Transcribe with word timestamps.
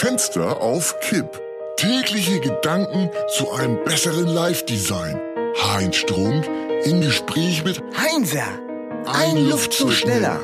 Fenster 0.00 0.62
auf 0.62 0.98
Kipp. 1.00 1.38
Tägliche 1.76 2.40
Gedanken 2.40 3.10
zu 3.36 3.52
einem 3.52 3.84
besseren 3.84 4.28
Live-Design. 4.28 5.20
Heinz 5.62 5.96
Strunk 5.96 6.48
im 6.84 7.02
Gespräch 7.02 7.62
mit 7.64 7.82
Heinzer, 7.98 8.46
ein, 9.04 9.46
Luftzug 9.50 9.92
schneller. 9.92 10.40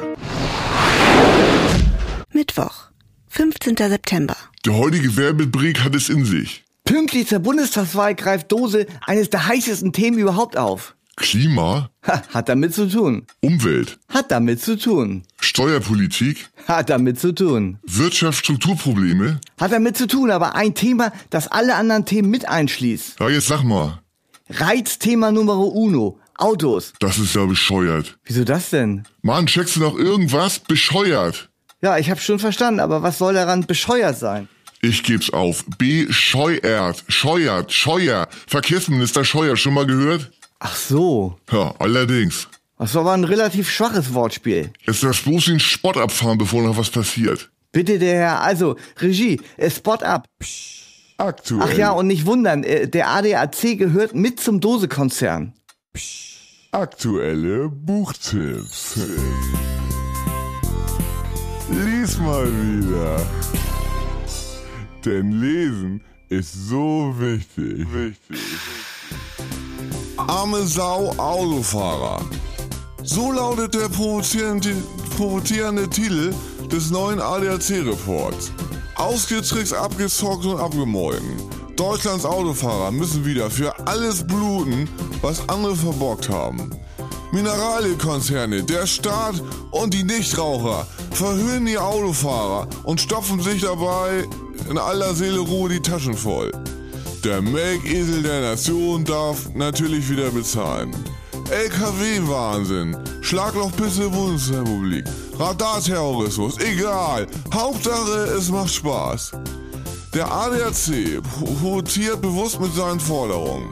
Mittwoch, 2.34 2.90
15. 3.28 3.78
September. 3.78 4.36
Der 4.66 4.76
heutige 4.76 5.16
Werbebreak 5.16 5.82
hat 5.82 5.94
es 5.94 6.10
in 6.10 6.26
sich. 6.26 6.62
Pünktlich 6.84 7.26
zur 7.26 7.38
Bundestagswahl 7.38 8.14
greift 8.14 8.52
Dose 8.52 8.84
eines 9.06 9.30
der 9.30 9.46
heißesten 9.46 9.94
Themen 9.94 10.18
überhaupt 10.18 10.58
auf. 10.58 10.95
Klima, 11.16 11.88
Ha, 12.06 12.22
hat 12.34 12.48
damit 12.48 12.74
zu 12.74 12.88
tun. 12.88 13.26
Umwelt, 13.40 13.98
Hat 14.08 14.30
damit 14.30 14.62
zu 14.62 14.76
tun. 14.78 15.22
Steuerpolitik, 15.40 16.48
Hat 16.68 16.90
damit 16.90 17.18
zu 17.18 17.32
tun. 17.34 17.78
Wirtschaftsstrukturprobleme. 17.84 19.40
Hat 19.58 19.72
damit 19.72 19.96
zu 19.96 20.06
tun, 20.06 20.30
aber 20.30 20.54
ein 20.54 20.74
Thema, 20.74 21.12
das 21.30 21.48
alle 21.48 21.74
anderen 21.74 22.04
Themen 22.04 22.30
mit 22.30 22.48
einschließt. 22.48 23.18
Ja, 23.20 23.28
jetzt 23.30 23.46
sag 23.48 23.62
mal, 23.64 24.00
Reizthema 24.50 25.32
Numero 25.32 25.64
uno. 25.64 26.18
Autos. 26.38 26.92
das 27.00 27.16
ist 27.18 27.34
ja 27.34 27.46
bescheuert. 27.46 28.18
Wieso 28.24 28.44
das 28.44 28.68
denn? 28.68 29.04
Mann, 29.22 29.46
checkst 29.46 29.76
du 29.76 29.80
noch 29.80 29.96
irgendwas? 29.96 30.58
Bescheuert. 30.58 31.48
Ja, 31.80 31.96
ich 31.96 32.10
hab's 32.10 32.24
schon 32.24 32.38
verstanden, 32.38 32.80
aber 32.80 33.02
was 33.02 33.16
soll 33.16 33.32
daran 33.32 33.64
bescheuert 33.66 34.18
sein? 34.18 34.46
Ich 34.82 35.02
geb's 35.02 35.30
auf. 35.30 35.64
Bescheuert. 35.78 37.02
Scheuert. 37.08 37.72
Scheuer. 37.72 38.28
Verkehrsminister 38.46 39.24
Scheuer. 39.24 39.56
Schon 39.56 39.72
mal 39.72 39.86
gehört? 39.86 40.30
Ach 40.58 40.74
so. 40.74 41.38
Ja, 41.50 41.74
allerdings. 41.78 42.48
Das 42.78 42.94
war 42.94 43.02
aber 43.02 43.12
ein 43.12 43.24
relativ 43.24 43.70
schwaches 43.70 44.12
Wortspiel. 44.12 44.70
Jetzt 44.86 45.02
das 45.02 45.22
bloß 45.22 45.46
den 45.46 45.60
Spott 45.60 45.96
abfahren, 45.96 46.38
bevor 46.38 46.62
noch 46.62 46.76
was 46.76 46.90
passiert. 46.90 47.50
Bitte 47.72 47.98
der 47.98 48.16
Herr, 48.16 48.40
also 48.42 48.76
Regie, 48.98 49.40
äh, 49.56 49.70
Spot 49.70 49.94
up. 49.94 50.26
Aktuell. 51.18 51.62
Ach 51.62 51.76
ja, 51.76 51.90
und 51.92 52.06
nicht 52.06 52.26
wundern, 52.26 52.64
äh, 52.64 52.88
der 52.88 53.08
ADAC 53.08 53.78
gehört 53.78 54.14
mit 54.14 54.40
zum 54.40 54.60
Dose-Konzern. 54.60 55.54
Aktuelle 56.72 57.70
Buchtipps. 57.70 58.98
Lies 61.70 62.18
mal 62.18 62.46
wieder. 62.46 63.26
Denn 65.04 65.32
Lesen 65.32 66.02
ist 66.28 66.52
so 66.52 67.14
wichtig. 67.18 67.86
Wichtig. 67.92 68.38
Arme 70.28 70.66
Sau 70.66 71.14
Autofahrer. 71.18 72.20
So 73.04 73.30
lautet 73.30 73.74
der 73.74 73.88
provozierende, 73.88 74.74
provozierende 75.16 75.88
Titel 75.88 76.34
des 76.70 76.90
neuen 76.90 77.20
ADAC-Reports. 77.20 78.50
Ausgetrickst, 78.96 79.72
abgezockt 79.72 80.44
und 80.44 80.58
abgemolken. 80.58 81.36
Deutschlands 81.76 82.24
Autofahrer 82.24 82.90
müssen 82.90 83.24
wieder 83.24 83.50
für 83.50 83.72
alles 83.86 84.26
bluten, 84.26 84.88
was 85.22 85.48
andere 85.48 85.76
verbockt 85.76 86.28
haben. 86.28 86.70
Mineralölkonzerne, 87.30 88.64
der 88.64 88.86
Staat 88.86 89.40
und 89.70 89.94
die 89.94 90.02
Nichtraucher 90.02 90.88
verhöhnen 91.12 91.66
die 91.66 91.78
Autofahrer 91.78 92.66
und 92.82 93.00
stopfen 93.00 93.40
sich 93.40 93.62
dabei 93.62 94.24
in 94.68 94.76
aller 94.78 95.14
Seele 95.14 95.38
Ruhe 95.38 95.68
die 95.68 95.80
Taschen 95.80 96.14
voll. 96.14 96.50
Der 97.26 97.42
Melkesel 97.42 98.22
der 98.22 98.40
Nation 98.40 99.04
darf 99.04 99.52
natürlich 99.52 100.08
wieder 100.08 100.30
bezahlen. 100.30 100.94
LKW-Wahnsinn, 101.50 102.96
Schlaglochpisse 103.20 104.08
Bundesrepublik, 104.10 105.04
Radarterrorismus, 105.36 106.56
egal. 106.58 107.26
Hauptsache, 107.52 108.32
es 108.38 108.48
macht 108.48 108.72
Spaß. 108.72 109.32
Der 110.14 110.30
ADAC 110.30 111.20
rotiert 111.64 112.22
bewusst 112.22 112.60
mit 112.60 112.72
seinen 112.72 113.00
Forderungen. 113.00 113.70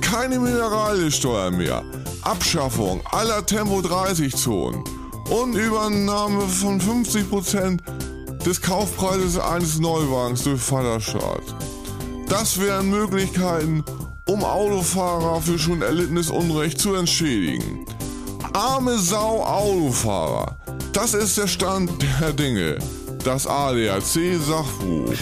Keine 0.00 0.40
Mineralölsteuer 0.40 1.52
mehr, 1.52 1.84
Abschaffung 2.22 3.00
aller 3.12 3.46
Tempo-30-Zonen 3.46 4.82
und 5.30 5.54
Übernahme 5.54 6.42
von 6.48 6.80
50% 6.80 7.78
des 8.44 8.60
Kaufpreises 8.60 9.38
eines 9.38 9.78
Neuwagens 9.78 10.42
durch 10.42 10.60
Vaterstaat. 10.60 11.54
Das 12.28 12.60
wären 12.60 12.90
Möglichkeiten, 12.90 13.84
um 14.26 14.42
Autofahrer 14.42 15.40
für 15.40 15.58
schon 15.58 15.80
erlittenes 15.80 16.28
Unrecht 16.28 16.80
zu 16.80 16.94
entschädigen. 16.94 17.86
Arme 18.52 18.98
Sau 18.98 19.44
Autofahrer. 19.44 20.58
Das 20.92 21.14
ist 21.14 21.38
der 21.38 21.46
Stand 21.46 21.90
der 22.20 22.32
Dinge. 22.32 22.78
Das 23.22 23.46
ADAC 23.46 24.38
Sachbuch. 24.40 25.14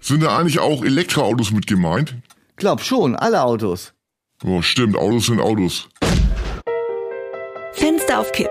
Sind 0.00 0.22
da 0.22 0.36
eigentlich 0.36 0.58
auch 0.58 0.84
Elektroautos 0.84 1.50
mit 1.50 1.66
gemeint? 1.66 2.16
Glaub 2.56 2.82
schon, 2.82 3.16
alle 3.16 3.42
Autos. 3.42 3.94
Oh, 4.44 4.60
stimmt, 4.60 4.96
Autos 4.96 5.26
sind 5.26 5.40
Autos. 5.40 5.88
Fenster 7.72 8.20
auf 8.20 8.30
Kipp 8.32 8.50